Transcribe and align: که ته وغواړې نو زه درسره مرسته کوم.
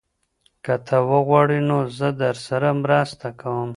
که 0.63 0.73
ته 0.85 0.97
وغواړې 1.09 1.59
نو 1.69 1.77
زه 1.97 2.07
درسره 2.21 2.69
مرسته 2.83 3.27
کوم. 3.41 3.69